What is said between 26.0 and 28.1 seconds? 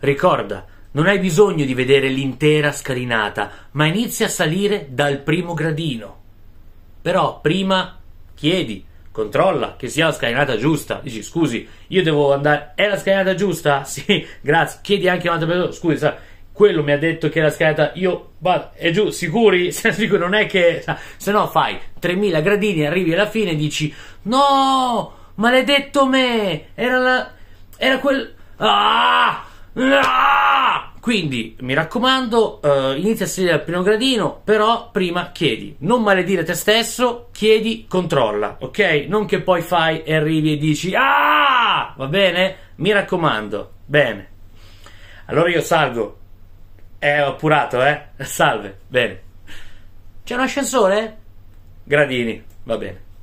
me, era la. Era